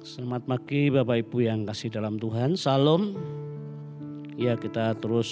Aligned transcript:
Selamat 0.00 0.48
pagi 0.48 0.88
Bapak 0.88 1.28
Ibu 1.28 1.44
yang 1.44 1.68
kasih 1.68 1.92
dalam 1.92 2.16
Tuhan. 2.16 2.56
Salam. 2.56 3.20
Ya 4.32 4.56
kita 4.56 4.96
terus 4.96 5.28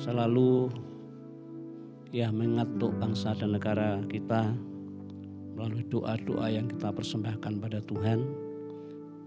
selalu 0.00 0.72
ya 2.08 2.32
mengingat 2.32 2.72
untuk 2.80 2.96
bangsa 2.96 3.36
dan 3.36 3.52
negara 3.52 4.00
kita 4.08 4.56
melalui 5.52 5.84
doa-doa 5.92 6.48
yang 6.48 6.72
kita 6.72 6.88
persembahkan 6.88 7.60
pada 7.60 7.84
Tuhan 7.84 8.24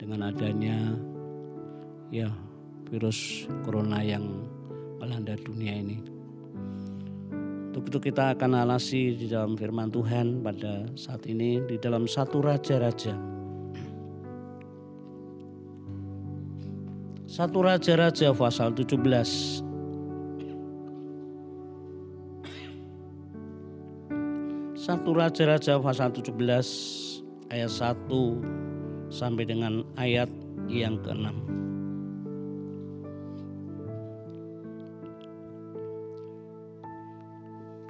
dengan 0.01 0.33
adanya 0.33 0.97
ya 2.09 2.33
virus 2.89 3.45
corona 3.61 4.01
yang 4.01 4.49
melanda 4.97 5.37
dunia 5.37 5.77
ini. 5.77 6.01
Untuk 7.69 7.85
itu 7.93 8.09
kita 8.09 8.33
akan 8.33 8.65
alasi 8.65 9.13
di 9.13 9.29
dalam 9.29 9.53
firman 9.53 9.93
Tuhan 9.93 10.41
pada 10.41 10.89
saat 10.97 11.21
ini 11.29 11.61
di 11.69 11.77
dalam 11.77 12.09
satu 12.09 12.41
raja-raja 12.41 13.40
Satu 17.31 17.63
Raja-Raja 17.63 18.35
pasal 18.35 18.75
17. 18.75 19.63
Satu 24.75 25.15
Raja-Raja 25.15 25.79
pasal 25.79 26.11
17 26.11 26.27
ayat 27.47 27.71
1 27.71 29.07
sampai 29.07 29.47
dengan 29.47 29.87
ayat 29.95 30.27
yang 30.67 30.99
ke-6. 30.99 31.31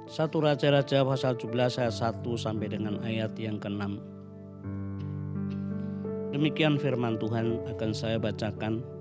Satu 0.06 0.38
Raja-Raja 0.38 1.02
pasal 1.02 1.34
17 1.34 1.82
ayat 1.82 1.94
1 1.98 2.22
sampai 2.38 2.70
dengan 2.70 2.94
ayat 3.02 3.34
yang 3.34 3.58
ke-6. 3.58 3.98
Demikian 6.30 6.78
firman 6.78 7.18
Tuhan 7.18 7.58
akan 7.74 7.90
saya 7.90 8.22
bacakan 8.22 8.91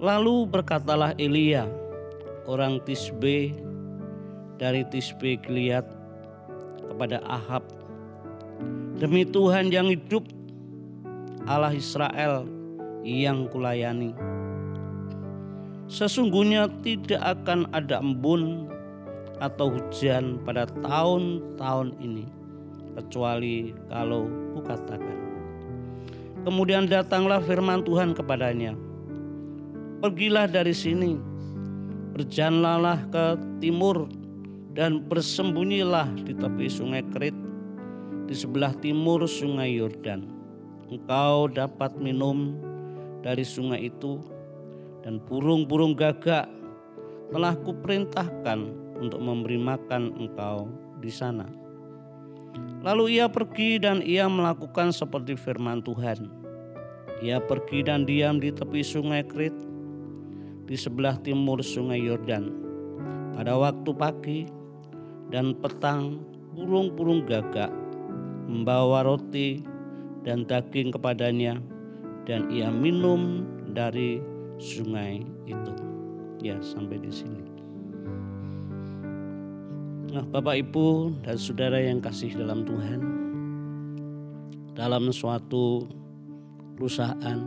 Lalu 0.00 0.48
berkatalah 0.48 1.12
Elia, 1.20 1.68
orang 2.48 2.80
Tisbe 2.88 3.52
dari 4.56 4.80
Tisbe 4.88 5.36
Gilead 5.44 5.84
kepada 6.88 7.20
Ahab, 7.28 7.60
Demi 8.96 9.28
Tuhan 9.28 9.68
yang 9.68 9.92
hidup, 9.92 10.24
Allah 11.44 11.76
Israel 11.76 12.48
yang 13.04 13.44
kulayani. 13.52 14.16
Sesungguhnya 15.84 16.72
tidak 16.80 17.20
akan 17.20 17.68
ada 17.76 18.00
embun 18.00 18.72
atau 19.36 19.68
hujan 19.68 20.40
pada 20.48 20.64
tahun-tahun 20.80 21.92
ini, 22.00 22.24
kecuali 22.96 23.76
kalau 23.92 24.32
kukatakan. 24.56 25.18
Kemudian 26.48 26.88
datanglah 26.88 27.44
firman 27.44 27.84
Tuhan 27.84 28.16
kepadanya, 28.16 28.72
Pergilah 30.00 30.48
dari 30.48 30.72
sini, 30.72 31.12
berjalanlah 32.16 33.04
ke 33.12 33.36
timur 33.60 34.08
dan 34.72 35.04
bersembunyilah 35.04 36.24
di 36.24 36.32
tepi 36.32 36.72
sungai 36.72 37.04
Krit 37.12 37.36
di 38.24 38.32
sebelah 38.32 38.72
timur 38.80 39.28
sungai 39.28 39.76
Yordan. 39.76 40.24
Engkau 40.88 41.52
dapat 41.52 42.00
minum 42.00 42.56
dari 43.20 43.44
sungai 43.44 43.92
itu 43.92 44.24
dan 45.04 45.20
burung-burung 45.20 45.92
gagak 45.92 46.48
telah 47.28 47.52
kuperintahkan 47.60 48.72
untuk 49.04 49.20
memberi 49.20 49.60
makan 49.60 50.16
engkau 50.16 50.64
di 51.04 51.12
sana. 51.12 51.44
Lalu 52.80 53.20
ia 53.20 53.28
pergi 53.28 53.76
dan 53.76 54.00
ia 54.00 54.24
melakukan 54.32 54.96
seperti 54.96 55.36
firman 55.36 55.84
Tuhan. 55.84 56.32
Ia 57.20 57.36
pergi 57.36 57.84
dan 57.84 58.08
diam 58.08 58.40
di 58.40 58.48
tepi 58.48 58.80
sungai 58.80 59.28
Krit 59.28 59.69
di 60.70 60.78
sebelah 60.78 61.18
timur 61.18 61.58
sungai 61.66 61.98
Yordan. 61.98 62.46
Pada 63.34 63.58
waktu 63.58 63.90
pagi 63.90 64.40
dan 65.34 65.58
petang, 65.58 66.22
burung-burung 66.54 67.26
gagak 67.26 67.74
membawa 68.46 69.02
roti 69.02 69.66
dan 70.22 70.46
daging 70.46 70.94
kepadanya 70.94 71.58
dan 72.22 72.46
ia 72.54 72.70
minum 72.70 73.42
dari 73.74 74.22
sungai 74.62 75.26
itu. 75.42 75.74
Ya, 76.38 76.54
sampai 76.62 77.02
di 77.02 77.10
sini. 77.10 77.42
Nah, 80.14 80.22
Bapak 80.26 80.54
Ibu 80.54 81.18
dan 81.26 81.34
Saudara 81.34 81.82
yang 81.82 81.98
kasih 81.98 82.34
dalam 82.38 82.62
Tuhan, 82.62 83.00
dalam 84.78 85.10
suatu 85.10 85.86
perusahaan, 86.74 87.38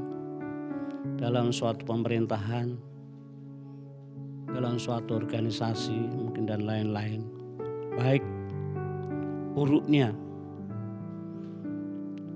dalam 1.19 1.51
suatu 1.51 1.83
pemerintahan, 1.83 2.92
dalam 4.53 4.77
suatu 4.77 5.17
organisasi 5.17 5.97
mungkin 6.13 6.45
dan 6.45 6.63
lain-lain. 6.63 7.25
Baik 7.97 8.21
buruknya, 9.53 10.13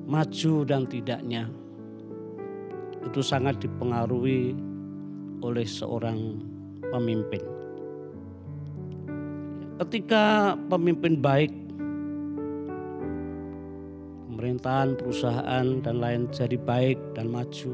maju 0.05 0.53
dan 0.65 0.85
tidaknya 0.85 1.49
itu 3.05 3.21
sangat 3.23 3.57
dipengaruhi 3.61 4.53
oleh 5.41 5.65
seorang 5.65 6.41
pemimpin. 6.91 7.41
Ketika 9.77 10.57
pemimpin 10.73 11.21
baik, 11.21 11.53
pemerintahan, 14.33 14.97
perusahaan, 14.97 15.65
dan 15.85 15.95
lain 16.01 16.25
jadi 16.33 16.57
baik 16.57 16.97
dan 17.13 17.29
maju. 17.29 17.71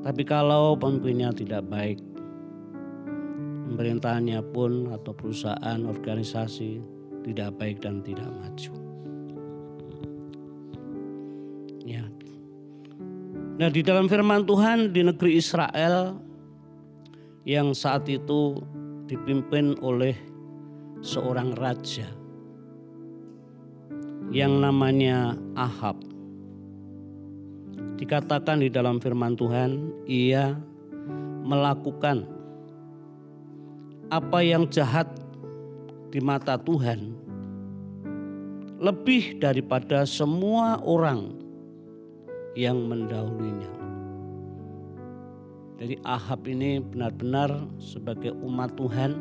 Tapi 0.00 0.22
kalau 0.24 0.76
pemimpinnya 0.76 1.32
tidak 1.32 1.64
baik, 1.68 2.00
pemerintahannya 3.70 4.42
pun 4.50 4.90
atau 4.90 5.14
perusahaan, 5.14 5.78
organisasi 5.86 6.82
tidak 7.22 7.54
baik 7.62 7.78
dan 7.78 8.02
tidak 8.02 8.26
maju. 8.26 8.74
Ya. 11.86 12.04
Nah, 13.62 13.70
di 13.70 13.80
dalam 13.86 14.10
firman 14.10 14.42
Tuhan 14.42 14.90
di 14.90 15.06
negeri 15.06 15.38
Israel 15.38 16.18
yang 17.46 17.70
saat 17.70 18.10
itu 18.10 18.58
dipimpin 19.06 19.78
oleh 19.78 20.18
seorang 21.00 21.54
raja 21.54 22.10
yang 24.34 24.58
namanya 24.58 25.38
Ahab. 25.54 26.02
Dikatakan 28.00 28.64
di 28.64 28.72
dalam 28.72 28.96
firman 28.98 29.36
Tuhan, 29.36 29.92
ia 30.08 30.56
melakukan 31.44 32.39
apa 34.10 34.42
yang 34.42 34.66
jahat 34.66 35.06
di 36.10 36.18
mata 36.18 36.58
Tuhan 36.58 37.14
lebih 38.82 39.38
daripada 39.38 40.02
semua 40.02 40.82
orang 40.82 41.30
yang 42.58 42.90
mendahulunya. 42.90 43.70
Jadi 45.78 45.94
Ahab 46.02 46.42
ini 46.50 46.82
benar-benar 46.82 47.54
sebagai 47.78 48.34
umat 48.42 48.74
Tuhan 48.74 49.14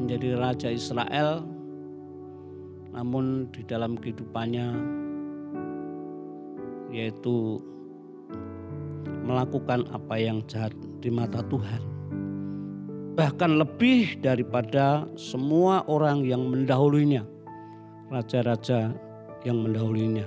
menjadi 0.00 0.34
raja 0.40 0.68
Israel 0.72 1.44
namun 2.90 3.52
di 3.52 3.62
dalam 3.68 4.00
kehidupannya 4.00 4.66
yaitu 6.90 7.60
melakukan 9.22 9.86
apa 9.94 10.16
yang 10.18 10.42
jahat 10.48 10.74
di 10.98 11.12
mata 11.12 11.38
Tuhan 11.46 11.89
bahkan 13.20 13.60
lebih 13.60 14.16
daripada 14.24 15.04
semua 15.12 15.84
orang 15.84 16.24
yang 16.24 16.40
mendahulunya, 16.48 17.20
raja-raja 18.08 18.96
yang 19.44 19.60
mendahulunya. 19.60 20.24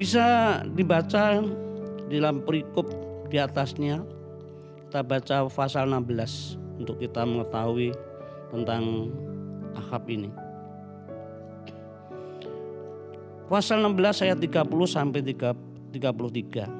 Bisa 0.00 0.24
dibaca 0.72 1.44
dalam 2.08 2.40
perikop 2.40 2.88
di 3.28 3.36
atasnya, 3.36 4.00
kita 4.88 5.04
baca 5.04 5.44
pasal 5.52 5.92
16 5.92 6.56
untuk 6.80 6.96
kita 7.04 7.28
mengetahui 7.28 7.92
tentang 8.48 9.12
Ahab 9.76 10.08
ini. 10.08 10.32
Pasal 13.44 13.84
16 13.84 14.24
ayat 14.24 14.40
30 14.40 14.88
sampai 14.88 15.20
33. 15.20 16.77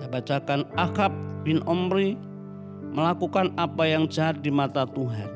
Saya 0.00 0.16
bacakan 0.16 0.64
Akab 0.80 1.12
bin 1.44 1.60
Omri 1.68 2.16
melakukan 2.96 3.52
apa 3.60 3.84
yang 3.84 4.08
jahat 4.08 4.40
di 4.40 4.48
mata 4.48 4.88
Tuhan. 4.88 5.28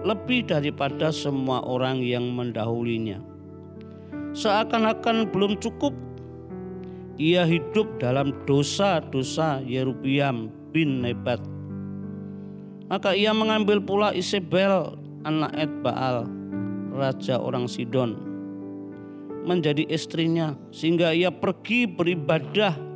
Lebih 0.00 0.48
daripada 0.48 1.12
semua 1.12 1.60
orang 1.60 2.00
yang 2.00 2.24
mendahulinya. 2.32 3.20
Seakan-akan 4.32 5.28
belum 5.28 5.60
cukup 5.60 5.92
ia 7.20 7.44
hidup 7.44 8.00
dalam 8.00 8.32
dosa-dosa 8.48 9.60
Yerubiam 9.60 10.48
bin 10.72 11.04
Nebat. 11.04 11.44
Maka 12.88 13.12
ia 13.12 13.36
mengambil 13.36 13.76
pula 13.76 14.16
Isabel 14.16 14.96
anak 15.28 15.52
Ed 15.52 15.72
Baal 15.84 16.24
raja 16.96 17.36
orang 17.36 17.68
Sidon 17.68 18.16
menjadi 19.44 19.84
istrinya 19.92 20.56
sehingga 20.72 21.12
ia 21.12 21.28
pergi 21.28 21.84
beribadah 21.84 22.89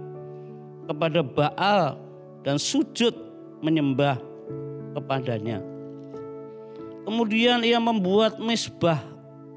kepada 0.88 1.20
Baal 1.24 1.96
dan 2.44 2.60
sujud 2.60 3.12
menyembah 3.64 4.20
kepadanya. 4.94 5.60
Kemudian 7.04 7.60
ia 7.64 7.76
membuat 7.80 8.40
mesbah 8.40 9.00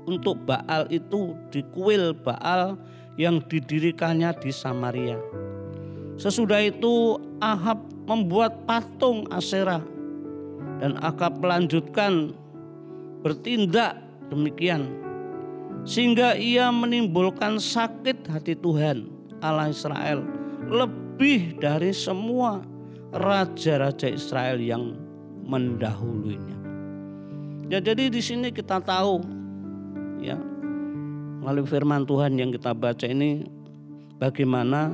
untuk 0.08 0.40
Baal 0.48 0.88
itu 0.92 1.36
di 1.52 1.64
kuil 1.76 2.16
Baal 2.16 2.80
yang 3.20 3.44
didirikannya 3.44 4.32
di 4.40 4.52
Samaria. 4.52 5.20
Sesudah 6.18 6.64
itu 6.64 7.20
Ahab 7.44 7.84
membuat 8.08 8.66
patung 8.66 9.28
Asera 9.30 9.84
dan 10.80 10.98
Ahab 11.04 11.44
melanjutkan 11.44 12.34
bertindak 13.22 14.00
demikian 14.32 14.88
sehingga 15.84 16.36
ia 16.36 16.70
menimbulkan 16.74 17.62
sakit 17.62 18.28
hati 18.28 18.58
Tuhan 18.58 19.08
Allah 19.40 19.70
Israel 19.70 20.26
dari 21.58 21.90
semua 21.92 22.62
raja-raja 23.12 24.06
Israel 24.06 24.62
yang 24.62 24.94
mendahulunya. 25.48 26.58
Ya, 27.68 27.84
jadi 27.84 28.08
di 28.08 28.22
sini 28.24 28.54
kita 28.54 28.80
tahu 28.80 29.20
ya 30.24 30.40
melalui 31.44 31.68
firman 31.68 32.08
Tuhan 32.08 32.40
yang 32.40 32.52
kita 32.52 32.72
baca 32.72 33.08
ini 33.08 33.44
bagaimana 34.20 34.94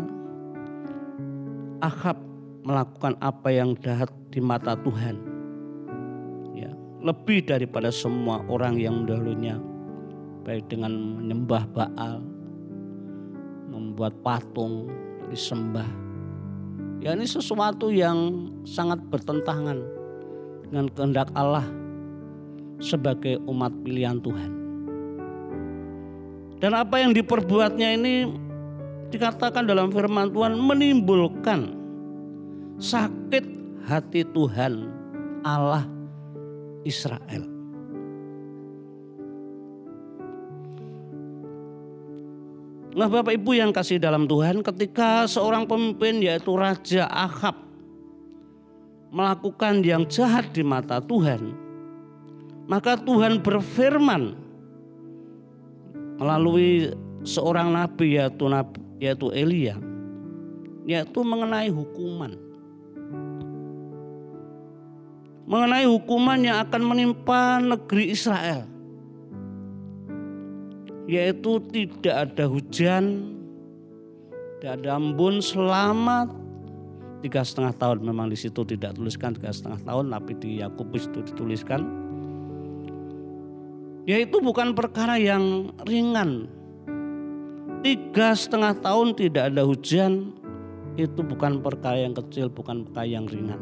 Ahab 1.83 2.15
melakukan 2.63 3.19
apa 3.19 3.51
yang 3.51 3.75
jahat 3.83 4.07
di 4.31 4.39
mata 4.39 4.73
Tuhan. 4.79 5.19
Ya, 6.55 6.71
lebih 7.03 7.43
daripada 7.43 7.91
semua 7.91 8.39
orang 8.47 8.79
yang 8.79 9.03
mendahulunya 9.03 9.59
baik 10.47 10.71
dengan 10.71 11.19
menyembah 11.19 11.63
Baal, 11.75 12.23
membuat 13.67 14.15
patung 14.23 14.87
disembah. 15.27 16.12
Ya 17.03 17.11
ini 17.11 17.27
sesuatu 17.27 17.91
yang 17.91 18.47
sangat 18.63 19.03
bertentangan 19.11 19.75
dengan 20.63 20.87
kehendak 20.95 21.27
Allah 21.35 21.67
sebagai 22.79 23.43
umat 23.43 23.75
pilihan 23.83 24.23
Tuhan. 24.23 24.51
Dan 26.63 26.71
apa 26.79 27.03
yang 27.03 27.11
diperbuatnya 27.11 27.99
ini 27.99 28.31
dikatakan 29.11 29.67
dalam 29.67 29.91
firman 29.91 30.31
Tuhan 30.31 30.55
menimbulkan 30.55 31.75
sakit 32.79 33.45
hati 33.83 34.23
Tuhan 34.31 34.87
Allah 35.43 35.83
Israel. 36.87 37.52
Nah 42.93 43.09
Bapak 43.09 43.33
Ibu 43.33 43.57
yang 43.57 43.73
kasih 43.73 43.97
dalam 43.97 44.29
Tuhan 44.29 44.61
ketika 44.61 45.25
seorang 45.25 45.65
pemimpin 45.65 46.21
yaitu 46.21 46.53
Raja 46.53 47.09
Ahab 47.09 47.57
melakukan 49.09 49.81
yang 49.81 50.05
jahat 50.05 50.53
di 50.53 50.61
mata 50.61 51.01
Tuhan. 51.01 51.57
Maka 52.69 52.93
Tuhan 53.01 53.41
berfirman 53.41 54.37
melalui 56.21 56.93
seorang 57.25 57.73
nabi 57.73 58.21
yaitu 58.21 58.45
yaitu 59.01 59.27
Elia 59.33 59.75
yaitu 60.85 61.19
mengenai 61.25 61.71
hukuman 61.73 62.35
mengenai 65.43 65.87
hukuman 65.87 66.39
yang 66.39 66.57
akan 66.63 66.81
menimpa 66.83 67.59
negeri 67.59 68.15
Israel 68.15 68.72
yaitu 71.09 71.59
tidak 71.71 72.29
ada 72.29 72.45
hujan 72.47 73.35
tidak 74.59 74.79
ada 74.79 74.95
embun 74.95 75.43
selama 75.43 76.31
tiga 77.19 77.43
setengah 77.43 77.75
tahun 77.75 78.03
memang 78.03 78.31
di 78.31 78.37
situ 78.39 78.63
tidak 78.63 78.95
tuliskan 78.95 79.35
tiga 79.35 79.51
setengah 79.51 79.79
tahun 79.83 80.05
tapi 80.11 80.31
di 80.39 80.49
Yakobus 80.63 81.11
itu 81.11 81.19
dituliskan 81.33 81.81
yaitu 84.03 84.39
bukan 84.43 84.75
perkara 84.75 85.15
yang 85.19 85.71
ringan 85.87 86.47
tiga 87.83 88.31
setengah 88.31 88.75
tahun 88.79 89.15
tidak 89.19 89.51
ada 89.51 89.67
hujan 89.67 90.31
itu 90.93 91.25
bukan 91.25 91.57
perkara 91.61 92.05
yang 92.05 92.13
kecil, 92.13 92.53
bukan 92.53 92.85
perkara 92.85 93.09
yang 93.09 93.25
ringan. 93.25 93.57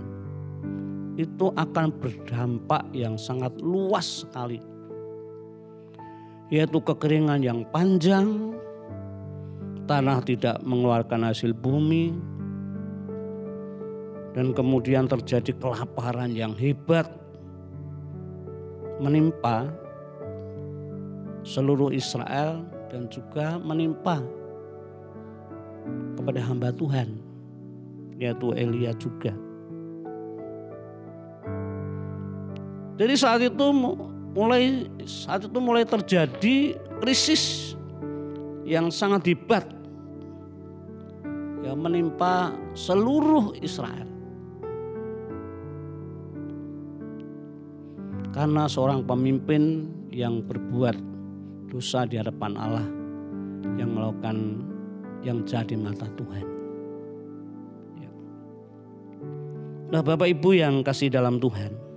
Itu 1.16 1.56
akan 1.56 1.96
berdampak 1.96 2.92
yang 2.92 3.16
sangat 3.16 3.56
luas 3.64 4.28
sekali. 4.28 4.60
Yaitu 6.52 6.84
kekeringan 6.84 7.40
yang 7.40 7.64
panjang, 7.72 8.52
tanah 9.88 10.20
tidak 10.28 10.60
mengeluarkan 10.68 11.32
hasil 11.32 11.56
bumi, 11.56 12.12
dan 14.32 14.56
kemudian 14.56 15.08
terjadi 15.08 15.52
kelaparan 15.60 16.32
yang 16.32 16.56
hebat 16.56 17.08
menimpa 19.04 19.68
seluruh 21.44 21.92
Israel 21.92 22.64
dan 22.88 23.10
juga 23.10 23.58
menimpa 23.60 24.22
kepada 26.16 26.40
hamba 26.46 26.70
Tuhan 26.72 27.18
yaitu 28.22 28.54
Elia 28.54 28.94
juga. 29.02 29.34
Jadi 33.02 33.14
saat 33.18 33.42
itu 33.42 33.66
mulai 34.32 34.88
saat 35.04 35.48
itu 35.48 35.60
mulai 35.60 35.84
terjadi 35.84 36.80
krisis 37.04 37.76
yang 38.64 38.88
sangat 38.88 39.28
hebat 39.28 39.68
yang 41.62 41.78
menimpa 41.78 42.56
seluruh 42.74 43.54
Israel. 43.60 44.08
Karena 48.32 48.64
seorang 48.72 49.04
pemimpin 49.04 49.92
yang 50.08 50.40
berbuat 50.48 50.96
dosa 51.68 52.08
di 52.08 52.16
hadapan 52.16 52.56
Allah 52.56 52.88
yang 53.76 53.92
melakukan 53.92 54.64
yang 55.22 55.44
jadi 55.44 55.76
mata 55.76 56.08
Tuhan. 56.16 56.46
Ya. 58.00 58.12
Nah 59.92 60.02
Bapak 60.02 60.32
Ibu 60.32 60.56
yang 60.56 60.80
kasih 60.82 61.12
dalam 61.12 61.44
Tuhan. 61.44 61.91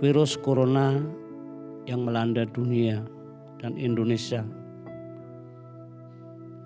Virus 0.00 0.40
corona 0.40 0.96
yang 1.84 2.08
melanda 2.08 2.48
dunia 2.48 3.04
dan 3.60 3.76
Indonesia. 3.76 4.40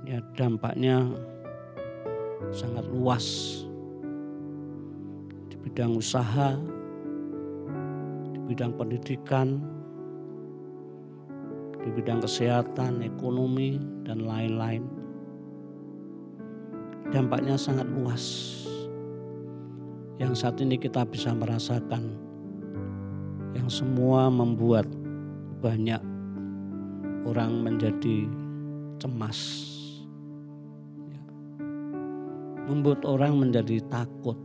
Ya 0.06 0.22
dampaknya 0.38 1.02
sangat 2.54 2.86
luas 2.94 3.26
di 5.50 5.58
bidang 5.66 5.98
usaha, 5.98 6.54
bidang 8.46 8.78
pendidikan, 8.78 9.58
di 11.82 11.90
bidang 11.90 12.22
kesehatan, 12.22 13.02
ekonomi, 13.02 13.82
dan 14.06 14.22
lain-lain. 14.22 14.86
Dampaknya 17.10 17.58
sangat 17.58 17.90
luas. 17.90 18.24
Yang 20.22 20.46
saat 20.46 20.62
ini 20.62 20.78
kita 20.78 21.02
bisa 21.02 21.34
merasakan, 21.34 22.23
yang 23.54 23.70
semua 23.70 24.28
membuat 24.28 24.84
banyak 25.62 26.02
orang 27.24 27.62
menjadi 27.62 28.28
cemas. 29.00 29.38
Ya. 31.08 31.22
Membuat 32.68 33.06
orang 33.08 33.38
menjadi 33.40 33.80
takut 33.88 34.36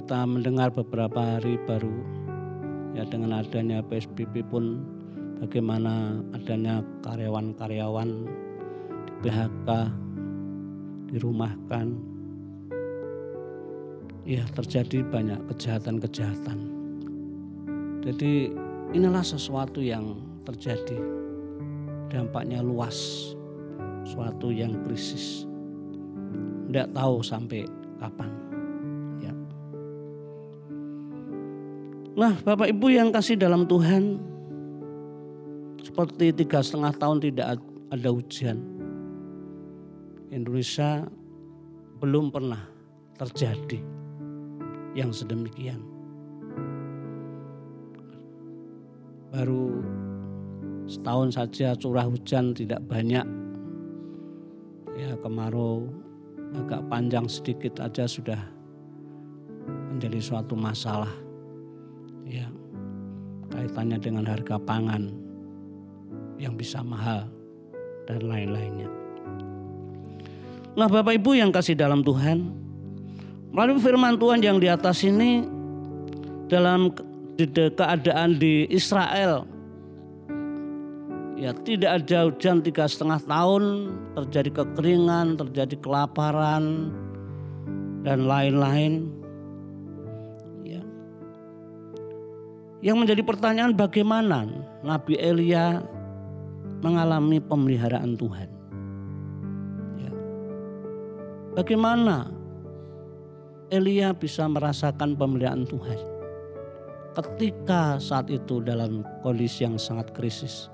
kita 0.00 0.26
mendengar 0.26 0.72
beberapa 0.72 1.20
hari 1.20 1.60
baru 1.68 1.92
ya 2.96 3.04
dengan 3.04 3.44
adanya 3.44 3.84
PSBB 3.84 4.42
pun 4.48 4.80
bagaimana 5.44 6.18
adanya 6.32 6.80
karyawan-karyawan 7.04 8.08
di 9.06 9.12
PHK 9.20 9.68
dirumahkan 11.12 12.00
ya 14.24 14.44
terjadi 14.56 15.04
banyak 15.06 15.40
kejahatan-kejahatan. 15.52 16.58
Jadi 18.00 18.54
inilah 18.96 19.24
sesuatu 19.24 19.80
yang 19.80 20.16
terjadi. 20.48 20.98
Dampaknya 22.10 22.64
luas. 22.64 23.30
Suatu 24.02 24.50
yang 24.50 24.80
krisis. 24.82 25.44
Tidak 26.66 26.90
tahu 26.96 27.22
sampai 27.22 27.68
kapan. 28.00 28.50
Nah 32.20 32.36
Bapak 32.36 32.68
Ibu 32.68 32.92
yang 32.92 33.08
kasih 33.14 33.40
dalam 33.40 33.64
Tuhan, 33.64 34.20
seperti 35.80 36.36
tiga 36.36 36.60
setengah 36.60 36.92
tahun 37.00 37.22
tidak 37.24 37.56
ada 37.88 38.08
hujan. 38.12 38.60
Indonesia 40.28 41.08
belum 41.96 42.28
pernah 42.28 42.60
terjadi 43.16 43.99
yang 44.94 45.14
sedemikian. 45.14 45.82
Baru 49.30 49.78
setahun 50.90 51.38
saja 51.38 51.78
curah 51.78 52.06
hujan 52.06 52.50
tidak 52.50 52.82
banyak. 52.90 53.22
Ya 54.98 55.14
kemarau 55.22 55.86
agak 56.58 56.82
panjang 56.90 57.30
sedikit 57.30 57.78
aja 57.78 58.10
sudah 58.10 58.42
menjadi 59.94 60.18
suatu 60.18 60.58
masalah. 60.58 61.14
Ya 62.26 62.50
kaitannya 63.54 63.98
dengan 64.02 64.26
harga 64.26 64.58
pangan 64.58 65.14
yang 66.40 66.58
bisa 66.58 66.82
mahal 66.82 67.30
dan 68.10 68.26
lain-lainnya. 68.26 68.90
Nah 70.74 70.86
Bapak 70.86 71.18
Ibu 71.18 71.38
yang 71.38 71.50
kasih 71.50 71.74
dalam 71.78 72.02
Tuhan, 72.02 72.50
melalui 73.50 73.82
firman 73.82 74.14
Tuhan 74.18 74.40
yang 74.42 74.58
di 74.62 74.70
atas 74.70 75.02
ini 75.02 75.46
dalam 76.50 76.94
keadaan 77.38 78.38
di 78.38 78.66
Israel 78.70 79.46
ya 81.40 81.56
tidak 81.64 82.04
ada 82.04 82.28
hujan 82.28 82.60
tiga 82.60 82.84
setengah 82.84 83.16
tahun 83.24 83.64
terjadi 84.12 84.60
kekeringan 84.60 85.40
terjadi 85.40 85.76
kelaparan 85.80 86.92
dan 88.04 88.28
lain-lain. 88.28 89.08
Ya. 90.64 90.84
Yang 92.84 92.96
menjadi 93.00 93.22
pertanyaan 93.24 93.72
bagaimana 93.72 94.48
Nabi 94.84 95.16
Elia 95.16 95.80
mengalami 96.84 97.40
pemeliharaan 97.40 98.16
Tuhan? 98.16 98.48
Ya. 100.00 100.12
bagaimana 101.56 102.28
Elia 103.70 104.10
bisa 104.10 104.50
merasakan 104.50 105.14
pemeliharaan 105.14 105.62
Tuhan 105.66 105.98
ketika 107.10 107.98
saat 107.98 108.30
itu 108.30 108.62
dalam 108.62 109.02
kondisi 109.22 109.66
yang 109.66 109.78
sangat 109.78 110.14
krisis 110.14 110.70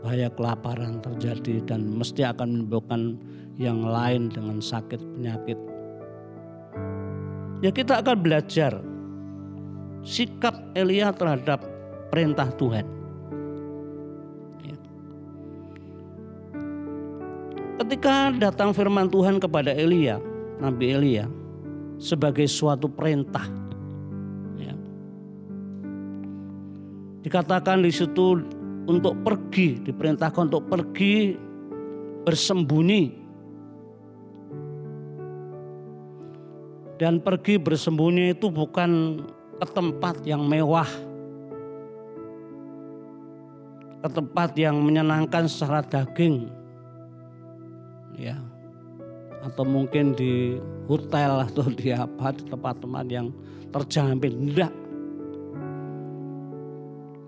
bahaya 0.00 0.30
kelaparan 0.32 1.02
terjadi 1.02 1.64
dan 1.66 1.82
mesti 1.88 2.24
akan 2.24 2.68
menimbulkan 2.68 3.18
yang 3.56 3.80
lain 3.82 4.28
dengan 4.28 4.60
sakit 4.60 5.00
penyakit. 5.16 5.58
Ya 7.64 7.72
kita 7.72 8.04
akan 8.04 8.16
belajar 8.20 8.78
sikap 10.04 10.54
Elia 10.76 11.10
terhadap 11.10 11.64
perintah 12.12 12.52
Tuhan. 12.54 12.86
Ya. 14.62 14.76
Ketika 17.82 18.30
datang 18.36 18.76
firman 18.76 19.08
Tuhan 19.08 19.40
kepada 19.40 19.72
Elia, 19.72 20.20
Nabi 20.60 20.94
Elia, 20.94 21.26
sebagai 21.96 22.44
suatu 22.48 22.88
perintah. 22.88 23.44
Ya. 24.60 24.74
Dikatakan 27.24 27.84
di 27.84 27.92
situ 27.92 28.44
untuk 28.86 29.18
pergi, 29.26 29.82
diperintahkan 29.82 30.52
untuk 30.52 30.68
pergi 30.70 31.34
bersembunyi. 32.22 33.24
Dan 36.96 37.20
pergi 37.20 37.60
bersembunyi 37.60 38.32
itu 38.32 38.48
bukan 38.48 39.20
ke 39.60 39.66
tempat 39.68 40.24
yang 40.24 40.48
mewah. 40.48 40.88
Ke 44.00 44.08
tempat 44.08 44.56
yang 44.56 44.80
menyenangkan 44.80 45.44
secara 45.44 45.84
daging. 45.84 46.48
Ya. 48.16 48.40
Atau 49.44 49.64
mungkin 49.68 50.16
di 50.16 50.56
hotel 50.86 51.44
atau 51.50 51.66
di 51.68 51.90
apa 51.92 52.32
di 52.32 52.46
tempat-tempat 52.46 53.06
yang 53.10 53.28
terjamin. 53.74 54.52
Tidak 54.52 54.86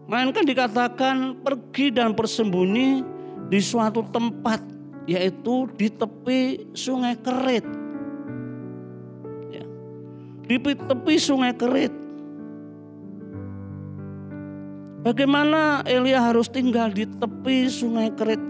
Melainkan 0.09 0.49
dikatakan 0.49 1.37
pergi 1.45 1.93
dan 1.93 2.17
bersembunyi 2.17 3.05
di 3.53 3.61
suatu 3.61 4.01
tempat 4.09 4.65
yaitu 5.05 5.69
di 5.77 5.93
tepi 5.93 6.65
sungai 6.73 7.13
Kerit. 7.21 7.69
Ya. 9.53 9.69
Di 10.49 10.57
tepi 10.57 11.15
sungai 11.21 11.53
Kerit. 11.53 11.93
Bagaimana 15.05 15.85
Elia 15.85 16.25
harus 16.25 16.49
tinggal 16.49 16.89
di 16.89 17.05
tepi 17.05 17.69
sungai 17.69 18.09
Kerit? 18.17 18.48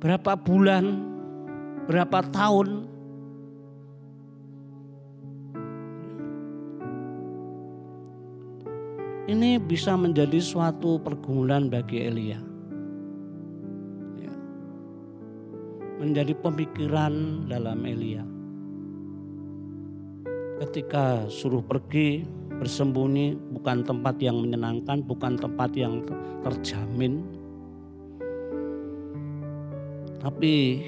Berapa 0.00 0.32
bulan, 0.32 0.96
berapa 1.84 2.24
tahun 2.32 2.88
ini 9.28 9.60
bisa 9.60 10.00
menjadi 10.00 10.40
suatu 10.40 10.96
pergumulan 11.04 11.68
bagi 11.68 12.00
Elia. 12.00 12.40
Ya. 14.18 14.34
Menjadi 16.00 16.32
pemikiran 16.32 17.44
dalam 17.44 17.84
Elia. 17.84 18.24
Ketika 20.64 21.28
suruh 21.28 21.60
pergi 21.60 22.24
bersembunyi 22.56 23.36
bukan 23.52 23.84
tempat 23.84 24.16
yang 24.16 24.40
menyenangkan, 24.40 25.04
bukan 25.04 25.36
tempat 25.36 25.76
yang 25.76 26.08
terjamin. 26.40 27.39
Tapi 30.20 30.84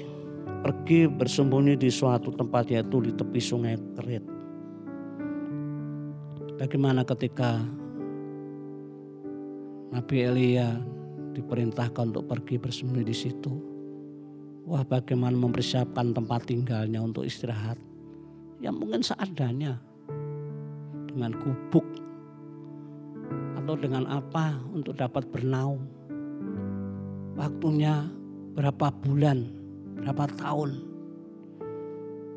pergi 0.61 1.09
bersembunyi 1.09 1.73
di 1.73 1.89
suatu 1.89 2.29
tempat 2.29 2.69
yaitu 2.69 3.01
di 3.01 3.11
tepi 3.11 3.41
sungai 3.41 3.75
Kerit. 3.97 4.25
Bagaimana 6.61 7.01
ketika 7.01 7.59
Nabi 9.89 10.15
Elia 10.21 10.77
diperintahkan 11.33 12.13
untuk 12.13 12.29
pergi 12.29 12.61
bersembunyi 12.61 13.03
di 13.03 13.15
situ. 13.17 13.53
Wah 14.63 14.85
bagaimana 14.85 15.35
mempersiapkan 15.35 16.13
tempat 16.13 16.47
tinggalnya 16.47 17.01
untuk 17.03 17.25
istirahat. 17.25 17.75
Ya 18.61 18.69
mungkin 18.69 19.03
seadanya. 19.03 19.81
Dengan 21.09 21.35
gubuk. 21.41 21.83
Atau 23.59 23.75
dengan 23.81 24.07
apa 24.07 24.61
untuk 24.71 24.97
dapat 24.97 25.27
bernaung. 25.33 25.83
Waktunya 27.33 28.07
berapa 28.53 28.93
bulan, 29.01 29.49
berapa 29.97 30.29
tahun. 30.37 30.71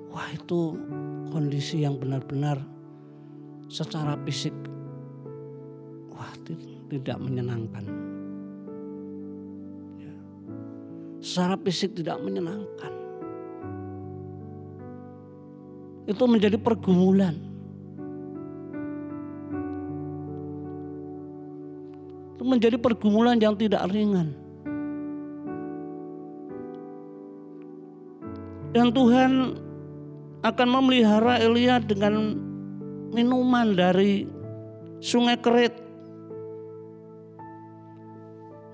Wah 0.08 0.28
itu 0.32 0.80
kondisi 1.28 1.84
yang 1.84 2.00
benar-benar 2.00 2.56
secara 3.68 4.16
fisik. 4.24 4.56
Wah 6.08 6.32
tidak 6.88 7.20
menyenangkan. 7.20 7.84
Ya. 10.00 10.14
Secara 11.20 11.60
fisik 11.60 11.92
tidak 11.92 12.16
menyenangkan. 12.24 12.92
Itu 16.08 16.24
menjadi 16.24 16.56
pergumulan. 16.56 17.36
Itu 22.32 22.42
menjadi 22.46 22.80
pergumulan 22.80 23.36
yang 23.36 23.52
tidak 23.58 23.84
ringan. 23.92 24.45
Dan 28.76 28.92
Tuhan 28.92 29.56
akan 30.44 30.68
memelihara 30.68 31.40
Elia 31.40 31.80
dengan 31.80 32.36
minuman 33.08 33.72
dari 33.72 34.28
sungai 35.00 35.40
Kerit 35.40 35.72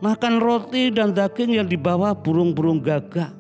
makan 0.03 0.43
roti 0.43 0.91
dan 0.91 1.15
daging 1.15 1.63
yang 1.63 1.71
dibawa 1.71 2.11
burung-burung 2.11 2.83
gagak. 2.83 3.31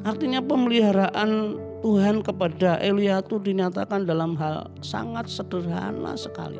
Artinya 0.00 0.40
pemeliharaan 0.40 1.60
Tuhan 1.84 2.24
kepada 2.24 2.80
Elia 2.80 3.20
itu 3.20 3.36
dinyatakan 3.36 4.08
dalam 4.08 4.32
hal 4.40 4.72
sangat 4.80 5.28
sederhana 5.28 6.16
sekali. 6.16 6.56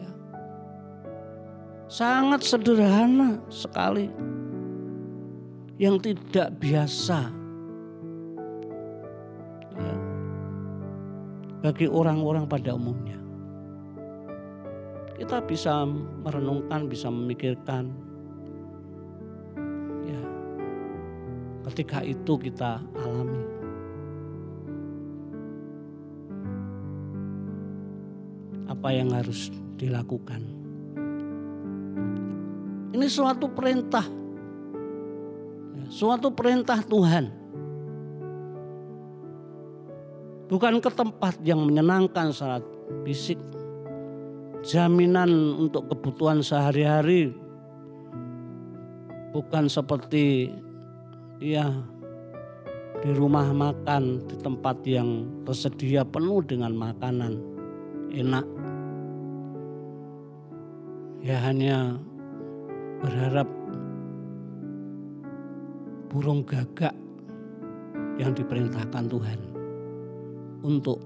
Ya. 0.00 0.12
Sangat 1.92 2.40
sederhana 2.40 3.36
sekali. 3.52 4.08
Yang 5.78 6.12
tidak 6.12 6.58
biasa. 6.58 7.30
Ya. 9.78 9.96
Bagi 11.62 11.86
orang-orang 11.86 12.50
pada 12.50 12.74
umumnya 12.74 13.18
kita 15.18 15.42
bisa 15.42 15.82
merenungkan, 16.22 16.86
bisa 16.86 17.10
memikirkan. 17.10 17.90
Ya, 20.06 20.22
ketika 21.68 22.06
itu 22.06 22.38
kita 22.38 22.78
alami. 22.94 23.42
Apa 28.70 28.94
yang 28.94 29.10
harus 29.10 29.50
dilakukan? 29.74 30.38
Ini 32.94 33.06
suatu 33.10 33.50
perintah, 33.50 34.06
suatu 35.88 36.30
perintah 36.32 36.84
Tuhan. 36.84 37.32
Bukan 40.48 40.80
ke 40.80 40.88
tempat 40.88 41.36
yang 41.44 41.60
menyenangkan 41.60 42.32
saat 42.32 42.64
fisik, 43.04 43.36
jaminan 44.64 45.28
untuk 45.60 45.92
kebutuhan 45.92 46.40
sehari-hari, 46.40 47.36
bukan 49.36 49.68
seperti 49.68 50.48
ya 51.36 51.68
di 53.04 53.10
rumah 53.12 53.52
makan 53.52 54.24
di 54.24 54.36
tempat 54.40 54.80
yang 54.88 55.28
tersedia 55.44 56.00
penuh 56.08 56.40
dengan 56.40 56.72
makanan. 56.72 57.36
Enak. 58.08 58.46
Ya 61.20 61.36
hanya 61.44 62.00
berharap 63.04 63.57
burung 66.08 66.40
gagak 66.42 66.96
yang 68.16 68.32
diperintahkan 68.32 69.06
Tuhan 69.06 69.40
untuk 70.64 70.98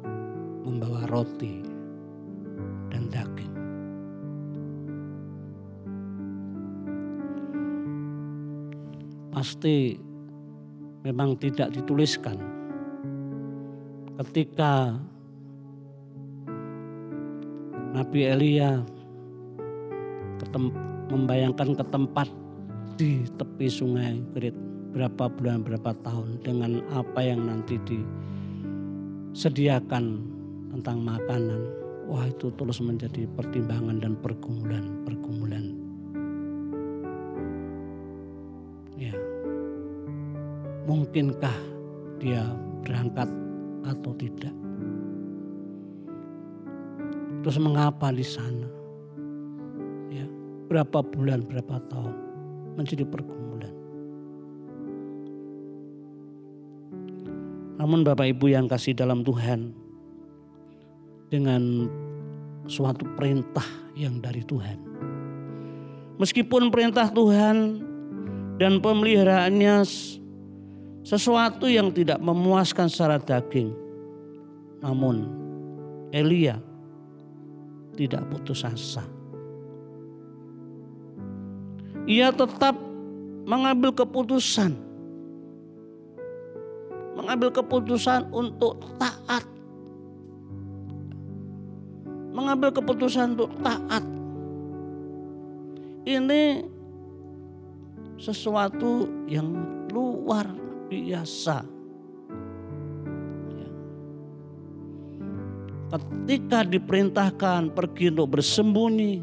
membawa 0.63 1.05
roti 1.11 1.61
dan 2.89 3.11
daging. 3.11 3.53
Pasti 9.35 9.99
memang 11.03 11.35
tidak 11.37 11.75
dituliskan 11.75 12.39
ketika 14.23 14.95
Nabi 17.93 18.21
Elia 18.25 18.81
membayangkan 21.13 21.77
ke 21.77 21.85
tempat 21.93 22.29
di 22.97 23.25
tepi 23.37 23.67
sungai 23.69 24.21
Kerit 24.33 24.62
berapa 24.93 25.33
bulan 25.33 25.65
berapa 25.65 25.97
tahun 26.05 26.45
dengan 26.45 26.85
apa 26.93 27.25
yang 27.25 27.49
nanti 27.49 27.81
disediakan 29.33 30.21
tentang 30.69 31.01
makanan. 31.01 31.65
Wah 32.13 32.29
itu 32.29 32.53
terus 32.61 32.77
menjadi 32.85 33.25
pertimbangan 33.33 34.05
dan 34.05 34.21
pergumulan-pergumulan 34.21 35.73
ya. 39.01 39.17
Mungkinkah 40.85 41.57
dia 42.21 42.53
berangkat 42.85 43.33
atau 43.89 44.13
tidak? 44.21 44.53
Terus 47.41 47.59
mengapa 47.59 48.13
di 48.13 48.27
sana? 48.27 48.69
Ya 50.13 50.29
berapa 50.69 51.01
bulan 51.01 51.49
berapa 51.49 51.81
tahun? 51.89 52.13
Menjadi 52.77 53.09
pergumulan 53.09 53.43
Namun 57.83 58.07
Bapak 58.07 58.31
Ibu 58.31 58.47
yang 58.55 58.71
kasih 58.71 58.95
dalam 58.95 59.27
Tuhan 59.27 59.75
dengan 61.27 61.91
suatu 62.71 63.03
perintah 63.19 63.67
yang 63.99 64.23
dari 64.23 64.47
Tuhan. 64.47 64.79
Meskipun 66.15 66.71
perintah 66.71 67.11
Tuhan 67.11 67.83
dan 68.63 68.79
pemeliharaannya 68.79 69.83
sesuatu 71.03 71.67
yang 71.67 71.91
tidak 71.91 72.23
memuaskan 72.23 72.87
secara 72.87 73.19
daging. 73.19 73.75
Namun 74.79 75.27
Elia 76.15 76.63
tidak 77.99 78.23
putus 78.31 78.63
asa. 78.63 79.03
Ia 82.07 82.31
tetap 82.31 82.79
mengambil 83.43 83.91
keputusan 83.91 84.92
mengambil 87.17 87.53
keputusan 87.53 88.29
untuk 88.33 88.81
taat. 88.97 89.45
Mengambil 92.33 92.73
keputusan 92.73 93.37
untuk 93.37 93.53
taat. 93.61 94.05
Ini 96.03 96.67
sesuatu 98.19 99.07
yang 99.29 99.51
luar 99.93 100.49
biasa. 100.89 101.63
Ya. 103.53 103.71
Ketika 105.93 106.65
diperintahkan 106.67 107.71
pergi 107.77 108.11
untuk 108.11 108.41
bersembunyi 108.41 109.15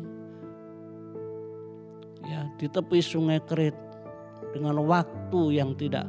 ya 2.29 2.45
di 2.61 2.67
tepi 2.69 2.99
sungai 3.01 3.41
Kerit 3.43 3.75
dengan 4.53 4.77
waktu 4.85 5.57
yang 5.57 5.73
tidak 5.73 6.05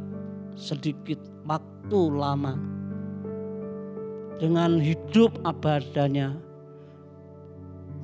sedikit 0.58 1.29
waktu 1.44 2.00
lama 2.12 2.54
dengan 4.40 4.80
hidup 4.80 5.36
apa 5.44 5.84
adanya. 5.84 6.32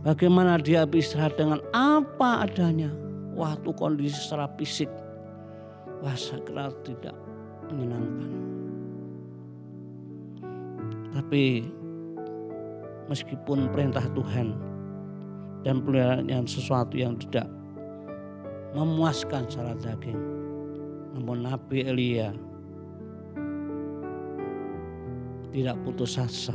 Bagaimana 0.05 0.61
dia 0.61 0.87
beristirahat 0.87 1.35
dengan 1.35 1.59
apa 1.75 2.46
adanya. 2.46 2.92
Waktu 3.35 3.68
kondisi 3.75 4.14
secara 4.14 4.46
fisik. 4.55 4.88
Wah 6.05 6.14
saya 6.14 6.70
tidak 6.85 7.16
menyenangkan. 7.72 8.31
Tapi 11.16 11.64
meskipun 13.09 13.72
perintah 13.72 14.05
Tuhan 14.12 14.53
dan 15.64 15.83
peliharaan 15.83 16.46
sesuatu 16.46 16.94
yang 16.94 17.16
tidak 17.18 17.49
memuaskan 18.77 19.49
secara 19.49 19.72
daging. 19.81 20.20
Namun 21.16 21.49
Nabi 21.49 21.88
Elia 21.88 22.37
tidak 25.50 25.76
putus 25.85 26.18
asa. 26.18 26.54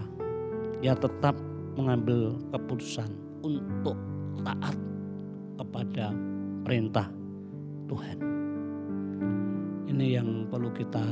Ia 0.81 0.97
tetap 0.97 1.37
mengambil 1.77 2.33
keputusan 2.51 3.07
untuk 3.45 3.95
taat 4.41 4.73
kepada 5.61 6.09
perintah 6.65 7.05
Tuhan. 7.85 8.17
Ini 9.91 10.05
yang 10.17 10.47
perlu 10.49 10.73
kita 10.73 11.03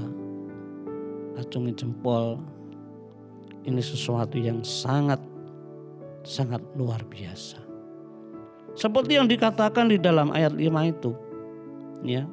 acungi 1.38 1.76
jempol. 1.76 2.39
Ini 3.68 3.84
sesuatu 3.84 4.39
yang 4.39 4.63
sangat 4.63 5.20
sangat 6.24 6.63
luar 6.80 7.04
biasa. 7.06 7.60
Seperti 8.80 9.20
yang 9.20 9.28
dikatakan 9.28 9.92
di 9.92 10.00
dalam 10.00 10.32
ayat 10.32 10.56
5 10.56 10.63
itu. 10.88 11.12
Ya. 12.08 12.24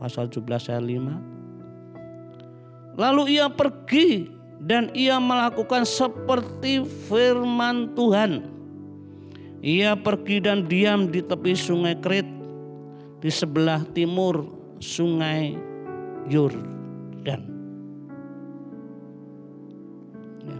Pasal 0.00 0.32
17 0.32 0.72
ayat 0.72 0.80
5. 0.80 2.96
Lalu 2.96 3.36
ia 3.36 3.52
pergi 3.52 4.32
dan 4.62 4.94
ia 4.94 5.18
melakukan 5.18 5.82
seperti 5.82 6.86
firman 7.10 7.90
Tuhan. 7.98 8.46
Ia 9.62 9.94
pergi 9.98 10.42
dan 10.42 10.66
diam 10.66 11.10
di 11.10 11.22
tepi 11.22 11.54
sungai 11.54 11.98
Krit 11.98 12.26
di 13.22 13.30
sebelah 13.30 13.82
timur 13.94 14.46
sungai 14.78 15.54
Yordan. 16.30 17.42
Ya. 20.46 20.58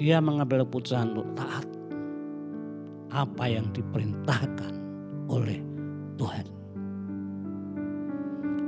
Dia 0.00 0.16
mengambil 0.20 0.64
keputusan 0.64 1.16
untuk 1.16 1.28
taat 1.36 1.64
apa 3.12 3.44
yang 3.48 3.68
diperintahkan 3.72 4.72
oleh 5.28 5.60
Tuhan. 6.16 6.46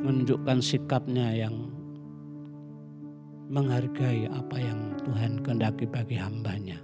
Menunjukkan 0.03 0.59
sikapnya 0.65 1.31
yang 1.37 1.82
menghargai 3.53 4.33
apa 4.33 4.57
yang 4.57 4.97
Tuhan 5.05 5.45
kehendaki 5.45 5.85
bagi 5.85 6.17
hambanya. 6.17 6.81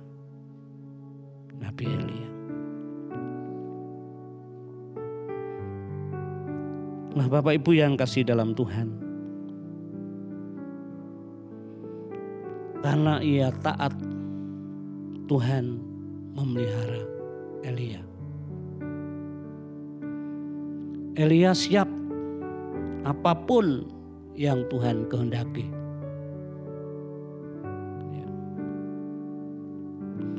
Nabi 1.56 1.84
Elia. 1.88 2.30
Nah 7.16 7.26
Bapak 7.26 7.56
Ibu 7.56 7.72
yang 7.72 7.96
kasih 7.96 8.28
dalam 8.28 8.52
Tuhan. 8.52 9.00
Karena 12.84 13.18
ia 13.24 13.48
taat 13.64 13.96
Tuhan 15.24 15.80
memelihara 16.36 17.02
Elia. 17.64 18.04
Elia 21.16 21.56
siap 21.56 21.88
apa 23.08 23.32
pun 23.34 23.88
yang 24.38 24.62
Tuhan 24.70 25.08
kehendaki. 25.10 25.77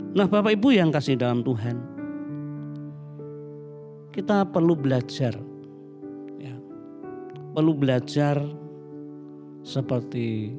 Nah 0.09 0.25
Bapak 0.25 0.57
Ibu 0.57 0.73
yang 0.73 0.89
kasih 0.89 1.21
dalam 1.21 1.45
Tuhan. 1.45 1.77
Kita 4.09 4.41
perlu 4.49 4.73
belajar. 4.73 5.37
Ya, 6.41 6.57
perlu 7.53 7.77
belajar 7.77 8.41
seperti 9.61 10.49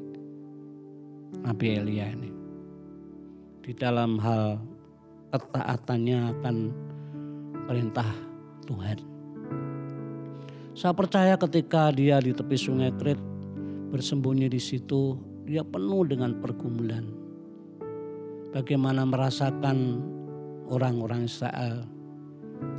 Nabi 1.43 1.65
Elia 1.83 2.15
ini. 2.15 2.31
Di 3.59 3.75
dalam 3.75 4.15
hal 4.23 4.63
ketaatannya 5.35 6.19
akan 6.39 6.55
perintah 7.67 8.07
Tuhan. 8.71 9.03
Saya 10.71 10.95
percaya 10.95 11.35
ketika 11.35 11.91
dia 11.91 12.23
di 12.23 12.31
tepi 12.31 12.55
sungai 12.55 12.95
Krit 12.95 13.19
bersembunyi 13.91 14.47
di 14.47 14.63
situ, 14.63 15.19
dia 15.43 15.67
penuh 15.67 16.07
dengan 16.07 16.39
pergumulan. 16.39 17.20
Bagaimana 18.51 19.07
merasakan 19.07 20.03
orang-orang 20.67 21.23
Israel 21.23 21.87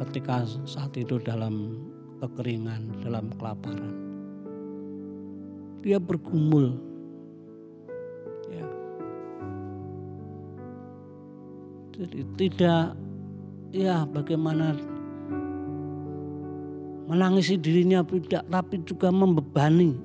ketika 0.04 0.44
saat 0.68 0.92
itu 1.00 1.16
dalam 1.20 1.80
kekeringan, 2.20 3.02
dalam 3.02 3.32
kelaparan. 3.40 3.94
Dia 5.80 5.98
bergumul. 5.98 6.78
Ya. 8.52 8.68
Jadi 11.96 12.20
tidak 12.38 12.94
ya 13.72 14.04
bagaimana 14.06 14.76
menangisi 17.08 17.56
dirinya 17.58 18.04
tidak 18.06 18.44
tapi 18.46 18.80
juga 18.86 19.10
membebani 19.10 19.96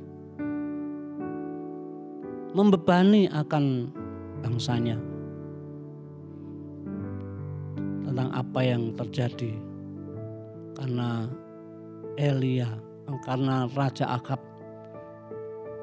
membebani 2.57 3.29
akan 3.29 3.93
bangsanya 4.41 4.97
tentang 8.17 8.33
apa 8.33 8.65
yang 8.65 8.97
terjadi. 8.97 9.53
Karena 10.73 11.29
Elia 12.17 12.65
karena 13.29 13.69
Raja 13.77 14.09
Akab 14.09 14.41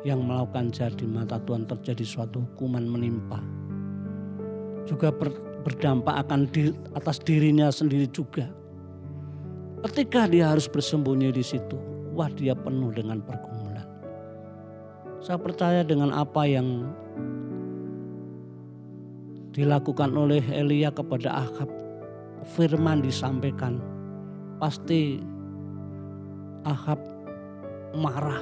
yang 0.03 0.27
melakukan 0.27 0.75
jadi 0.75 1.07
mata 1.07 1.39
Tuhan 1.47 1.63
terjadi 1.63 2.03
suatu 2.03 2.43
hukuman 2.43 2.83
menimpa. 2.91 3.39
Juga 4.83 5.15
ber, 5.15 5.31
berdampak 5.63 6.27
akan 6.27 6.51
di 6.51 6.75
atas 6.99 7.23
dirinya 7.23 7.71
sendiri 7.71 8.11
juga. 8.11 8.51
Ketika 9.87 10.27
dia 10.27 10.51
harus 10.51 10.67
bersembunyi 10.67 11.31
di 11.31 11.45
situ 11.47 11.79
wah 12.19 12.27
dia 12.35 12.59
penuh 12.59 12.91
dengan 12.91 13.23
pergumulan. 13.23 13.87
Saya 15.23 15.39
percaya 15.39 15.87
dengan 15.87 16.11
apa 16.11 16.51
yang 16.51 16.91
dilakukan 19.55 20.11
oleh 20.19 20.43
Elia 20.51 20.91
kepada 20.91 21.47
Akab 21.47 21.84
firman 22.45 23.01
disampaikan 23.01 23.81
pasti 24.61 25.21
Ahab 26.65 26.97
marah 27.93 28.41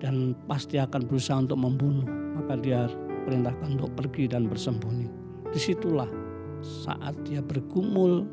dan 0.00 0.32
pasti 0.48 0.80
akan 0.80 1.04
berusaha 1.04 1.40
untuk 1.40 1.60
membunuh. 1.60 2.08
Maka 2.36 2.56
dia 2.60 2.88
perintahkan 3.24 3.76
untuk 3.80 3.92
pergi 3.96 4.28
dan 4.28 4.48
bersembunyi. 4.48 5.08
Di 5.52 5.60
situlah 5.60 6.08
saat 6.64 7.16
dia 7.28 7.44
bergumul, 7.44 8.24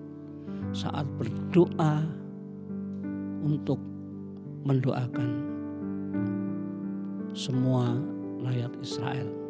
saat 0.71 1.07
berdoa 1.19 2.03
untuk 3.43 3.79
mendoakan 4.63 5.29
semua 7.35 7.99
rakyat 8.47 8.71
Israel. 8.79 9.42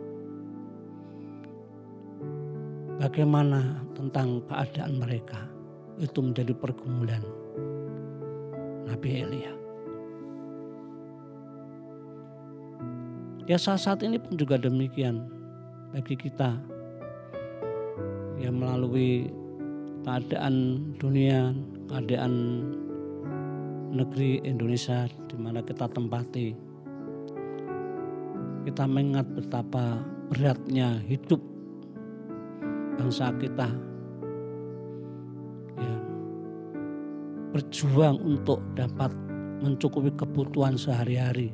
Bagaimana 3.04 3.84
tentang 4.00 4.40
keadaan 4.48 4.96
mereka? 4.96 5.36
Itu 6.00 6.24
menjadi 6.24 6.56
pergumulan 6.56 7.20
Nabi 8.88 9.10
Elia. 9.20 9.52
Ya 13.44 13.60
saat-saat 13.60 14.08
ini 14.08 14.16
pun 14.24 14.40
juga 14.40 14.56
demikian 14.56 15.28
bagi 15.92 16.16
kita 16.16 16.56
yang 18.40 18.64
melalui 18.64 19.28
keadaan 20.08 20.88
dunia, 20.96 21.52
keadaan 21.92 22.34
negeri 23.92 24.40
Indonesia 24.48 25.12
di 25.28 25.36
mana 25.36 25.60
kita 25.60 25.92
tempati. 25.92 26.56
Kita 28.64 28.88
mengingat 28.88 29.28
betapa 29.36 30.00
beratnya 30.32 31.04
hidup 31.04 31.53
bangsa 32.98 33.34
kita 33.42 33.94
berjuang 37.54 38.18
untuk 38.26 38.66
dapat 38.74 39.14
mencukupi 39.62 40.10
kebutuhan 40.18 40.74
sehari-hari. 40.74 41.54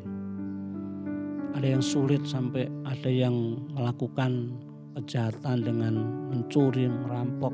Ada 1.60 1.75
yang 1.75 1.84
sulit 1.84 2.23
sampai 2.23 2.71
ada 2.88 3.12
yang 3.12 3.60
melakukan 3.75 4.56
kejahatan 4.95 5.60
dengan 5.60 5.93
mencuri, 6.32 6.88
merampok. 6.88 7.52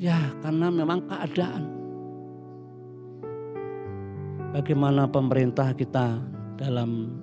Ya, 0.00 0.16
karena 0.40 0.72
memang 0.72 1.04
keadaan. 1.06 1.64
Bagaimana 4.56 5.04
pemerintah 5.10 5.76
kita 5.76 6.24
dalam 6.56 7.20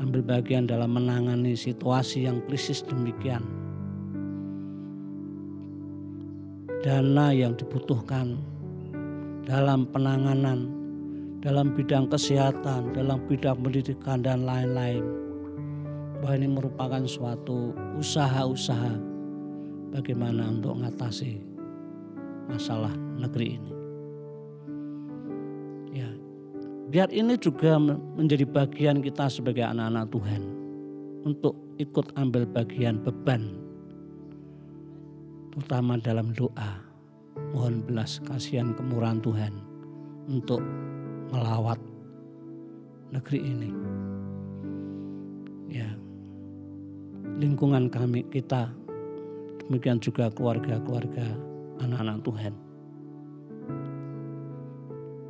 ambil 0.00 0.24
bagian 0.24 0.64
dalam 0.64 0.96
menangani 0.96 1.52
situasi 1.52 2.24
yang 2.24 2.40
krisis 2.48 2.80
demikian 2.82 3.60
dana 6.80 7.28
yang 7.28 7.52
dibutuhkan 7.60 8.40
dalam 9.44 9.84
penanganan, 9.92 10.68
dalam 11.44 11.76
bidang 11.76 12.08
kesehatan, 12.08 12.96
dalam 12.96 13.20
bidang 13.28 13.60
pendidikan 13.60 14.24
dan 14.24 14.48
lain-lain. 14.48 15.04
Bahwa 16.20 16.36
ini 16.36 16.48
merupakan 16.52 17.02
suatu 17.08 17.72
usaha-usaha 17.96 18.92
bagaimana 19.92 20.52
untuk 20.52 20.76
mengatasi 20.76 21.40
masalah 22.48 22.92
negeri 23.16 23.56
ini. 23.56 23.79
Biar 26.90 27.06
ini 27.14 27.38
juga 27.38 27.78
menjadi 28.18 28.42
bagian 28.42 28.98
kita 28.98 29.30
sebagai 29.30 29.62
anak-anak 29.62 30.10
Tuhan 30.10 30.42
untuk 31.22 31.54
ikut 31.78 32.10
ambil 32.18 32.42
bagian 32.50 32.98
beban 32.98 33.54
terutama 35.54 35.98
dalam 36.02 36.34
doa. 36.34 36.82
Mohon 37.54 37.86
belas 37.86 38.18
kasihan 38.26 38.74
kemurahan 38.74 39.22
Tuhan 39.22 39.54
untuk 40.26 40.60
melawat 41.30 41.78
negeri 43.14 43.38
ini. 43.38 43.70
Ya, 45.70 45.86
lingkungan 47.38 47.86
kami 47.86 48.26
kita 48.34 48.70
demikian 49.66 50.02
juga 50.02 50.26
keluarga-keluarga 50.34 51.26
anak-anak 51.82 52.18
Tuhan. 52.26 52.54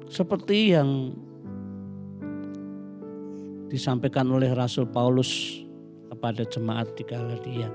Seperti 0.08 0.74
yang 0.74 1.14
disampaikan 3.70 4.26
oleh 4.34 4.50
Rasul 4.50 4.90
Paulus 4.90 5.62
kepada 6.10 6.42
jemaat 6.42 6.90
di 6.98 7.06
Galatia. 7.06 7.70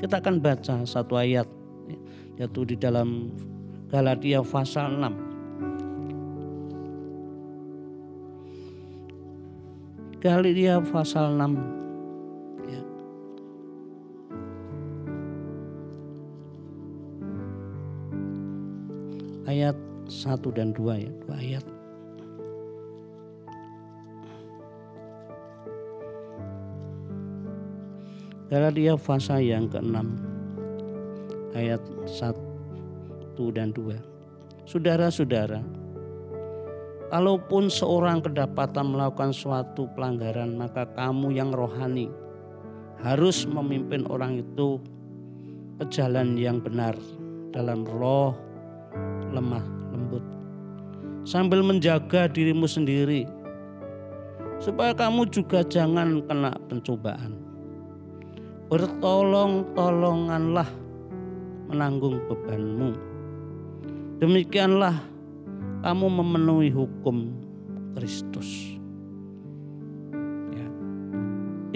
Kita 0.00 0.24
akan 0.24 0.40
baca 0.40 0.88
satu 0.88 1.20
ayat 1.20 1.44
yaitu 2.40 2.64
di 2.64 2.80
dalam 2.80 3.28
Galatia 3.92 4.40
pasal 4.42 4.98
6. 4.98 5.34
Galatia 10.24 10.80
pasal 10.80 11.36
6 11.36 11.52
ya. 12.64 12.80
Ayat 19.44 19.76
1 20.08 20.56
dan 20.56 20.72
2 20.72 21.04
ya, 21.04 21.12
dua 21.20 21.36
ayat. 21.36 21.83
Galatia 28.54 28.94
pasal 28.94 29.42
yang 29.42 29.66
ke-6 29.66 29.98
ayat 31.58 31.82
1 32.06 32.38
dan 33.50 33.74
2. 33.74 33.98
Saudara-saudara, 34.62 35.58
kalaupun 37.10 37.66
seorang 37.66 38.22
kedapatan 38.22 38.94
melakukan 38.94 39.34
suatu 39.34 39.90
pelanggaran, 39.98 40.54
maka 40.54 40.86
kamu 40.94 41.34
yang 41.34 41.50
rohani 41.50 42.14
harus 43.02 43.42
memimpin 43.42 44.06
orang 44.06 44.38
itu 44.38 44.78
ke 45.82 45.90
jalan 45.90 46.38
yang 46.38 46.62
benar 46.62 46.94
dalam 47.50 47.82
roh 47.82 48.38
lemah 49.34 49.66
lembut 49.90 50.22
sambil 51.26 51.58
menjaga 51.58 52.30
dirimu 52.30 52.70
sendiri 52.70 53.26
supaya 54.62 54.94
kamu 54.94 55.26
juga 55.26 55.66
jangan 55.66 56.22
kena 56.22 56.54
pencobaan. 56.70 57.43
Bertolong-tolonganlah 58.72 60.68
menanggung 61.68 62.20
bebanmu. 62.28 62.92
Demikianlah 64.22 64.94
kamu 65.84 66.06
memenuhi 66.08 66.70
hukum 66.72 67.34
Kristus. 67.92 68.80
Ya. 70.54 70.68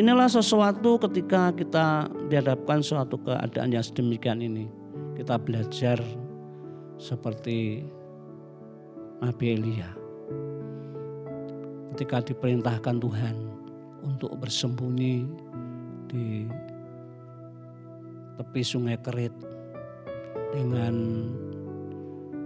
Inilah 0.00 0.32
sesuatu 0.32 0.96
ketika 1.08 1.52
kita 1.52 2.08
dihadapkan 2.32 2.80
suatu 2.80 3.20
keadaan 3.20 3.74
yang 3.74 3.84
sedemikian 3.84 4.40
ini. 4.40 4.70
Kita 5.18 5.34
belajar 5.36 5.98
seperti 6.96 7.84
Nabi 9.18 9.46
Elia. 9.58 9.90
ketika 11.98 12.30
diperintahkan 12.30 13.02
Tuhan 13.02 13.34
untuk 14.06 14.30
bersembunyi 14.38 15.26
di 16.06 16.46
tepi 18.38 18.62
sungai 18.62 18.94
Kerit 19.02 19.34
dengan 20.54 20.94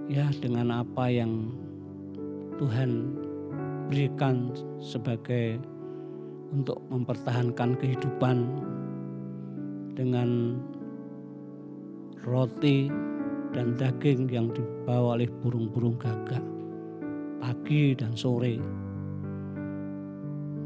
ya 0.09 0.25
dengan 0.41 0.81
apa 0.81 1.13
yang 1.13 1.53
Tuhan 2.57 3.13
berikan 3.93 4.57
sebagai 4.81 5.61
untuk 6.53 6.81
mempertahankan 6.89 7.77
kehidupan 7.77 8.49
dengan 9.93 10.57
roti 12.25 12.89
dan 13.53 13.77
daging 13.77 14.33
yang 14.33 14.49
dibawa 14.57 15.21
oleh 15.21 15.29
burung-burung 15.45 16.01
gagak 16.01 16.41
pagi 17.37 17.93
dan 17.93 18.17
sore. 18.17 18.57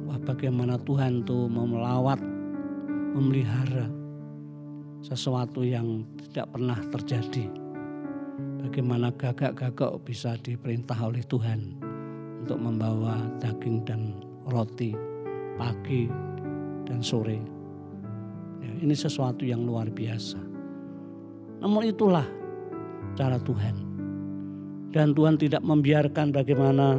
Wah 0.07 0.21
bagaimana 0.23 0.79
Tuhan 0.87 1.27
tuh 1.27 1.51
mau 1.51 1.67
melawat, 1.67 2.23
memelihara 3.17 3.96
sesuatu 5.07 5.63
yang 5.63 6.03
tidak 6.19 6.51
pernah 6.51 6.79
terjadi. 6.91 7.47
Bagaimana 8.67 9.15
gagak-gagak 9.15 10.03
bisa 10.03 10.35
diperintah 10.43 10.99
oleh 10.99 11.23
Tuhan 11.23 11.79
untuk 12.43 12.59
membawa 12.59 13.23
daging 13.39 13.87
dan 13.87 14.19
roti 14.51 14.99
pagi 15.55 16.11
dan 16.91 16.99
sore. 16.99 17.39
Ya, 18.59 18.73
ini 18.83 18.95
sesuatu 18.99 19.47
yang 19.47 19.63
luar 19.63 19.87
biasa. 19.87 20.43
Namun 21.63 21.87
itulah 21.87 22.27
cara 23.15 23.39
Tuhan. 23.39 23.87
Dan 24.91 25.15
Tuhan 25.15 25.39
tidak 25.39 25.63
membiarkan 25.63 26.35
bagaimana 26.35 26.99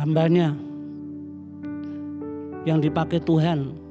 hambanya 0.00 0.54
yang 2.64 2.78
dipakai 2.80 3.20
Tuhan 3.24 3.89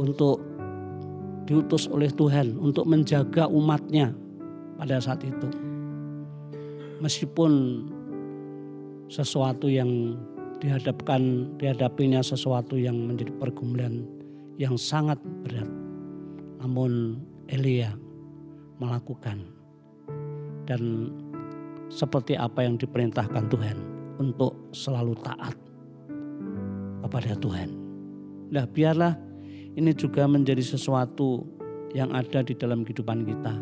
untuk 0.00 0.42
diutus 1.44 1.86
oleh 1.92 2.08
Tuhan 2.08 2.56
untuk 2.56 2.88
menjaga 2.88 3.46
umatnya 3.48 4.12
pada 4.80 4.98
saat 4.98 5.22
itu. 5.22 5.48
Meskipun 7.04 7.84
sesuatu 9.12 9.68
yang 9.68 10.16
dihadapkan 10.64 11.52
dihadapinya 11.60 12.24
sesuatu 12.24 12.80
yang 12.80 12.96
menjadi 12.96 13.36
pergumulan 13.36 14.08
yang 14.56 14.80
sangat 14.80 15.20
berat. 15.44 15.68
Namun 16.64 17.20
Elia 17.52 17.92
melakukan 18.80 19.44
dan 20.64 21.12
seperti 21.92 22.34
apa 22.40 22.64
yang 22.64 22.80
diperintahkan 22.80 23.52
Tuhan 23.52 23.76
untuk 24.16 24.56
selalu 24.72 25.12
taat 25.20 25.52
kepada 27.04 27.36
Tuhan. 27.36 27.68
Nah 28.48 28.64
biarlah 28.64 29.12
ini 29.74 29.90
juga 29.94 30.26
menjadi 30.30 30.62
sesuatu 30.62 31.42
yang 31.94 32.10
ada 32.14 32.42
di 32.42 32.54
dalam 32.54 32.82
kehidupan 32.86 33.26
kita. 33.26 33.54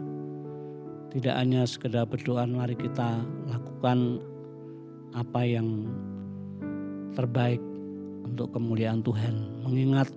Tidak 1.13 1.35
hanya 1.37 1.69
sekedar 1.69 2.09
berdoa, 2.09 2.49
mari 2.49 2.73
kita 2.73 3.21
lakukan 3.49 4.21
apa 5.13 5.41
yang 5.45 5.85
terbaik 7.13 7.61
untuk 8.25 8.49
kemuliaan 8.57 9.05
Tuhan. 9.05 9.65
Mengingat 9.65 10.09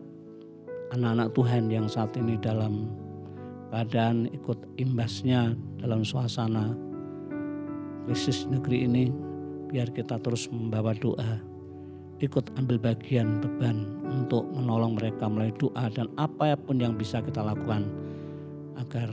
anak-anak 0.96 1.36
Tuhan 1.36 1.68
yang 1.68 1.88
saat 1.92 2.16
ini 2.16 2.40
dalam 2.40 2.88
keadaan 3.76 4.32
ikut 4.32 4.56
imbasnya 4.80 5.52
dalam 5.84 6.08
suasana 6.08 6.72
krisis 8.08 8.48
negeri 8.48 8.88
ini 8.88 9.12
biar 9.68 9.92
kita 9.92 10.16
terus 10.24 10.48
membawa 10.48 10.96
doa 10.96 11.55
ikut 12.23 12.47
ambil 12.56 12.80
bagian 12.80 13.43
beban 13.43 13.84
untuk 14.08 14.47
menolong 14.56 14.95
mereka 14.95 15.28
melalui 15.28 15.56
doa 15.60 15.91
dan 15.91 16.08
apa 16.15 16.56
pun 16.56 16.80
yang 16.80 16.95
bisa 16.95 17.19
kita 17.19 17.43
lakukan 17.43 17.84
agar 18.80 19.12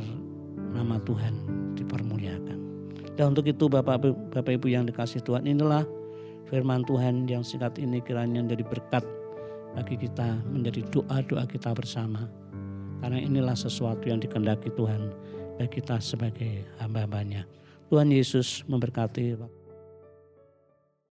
nama 0.70 1.02
Tuhan 1.02 1.34
dipermuliakan. 1.74 2.58
Dan 3.18 3.36
untuk 3.36 3.44
itu 3.50 3.68
Bapak 3.68 4.00
Bapak 4.32 4.52
Ibu 4.56 4.72
yang 4.72 4.86
dikasih 4.88 5.20
Tuhan 5.20 5.44
inilah 5.44 5.84
firman 6.48 6.86
Tuhan 6.86 7.26
yang 7.28 7.44
singkat 7.44 7.76
ini 7.76 8.00
kiranya 8.00 8.40
menjadi 8.40 8.64
berkat 8.64 9.04
bagi 9.72 9.96
kita 9.96 10.36
menjadi 10.52 10.84
doa-doa 10.92 11.44
kita 11.48 11.72
bersama. 11.72 12.28
Karena 13.02 13.18
inilah 13.18 13.58
sesuatu 13.58 14.06
yang 14.06 14.22
dikendaki 14.22 14.70
Tuhan 14.78 15.10
bagi 15.58 15.82
kita 15.82 15.98
sebagai 15.98 16.62
hamba-hambanya. 16.78 17.44
Tuhan 17.90 18.08
Yesus 18.08 18.62
memberkati. 18.70 19.61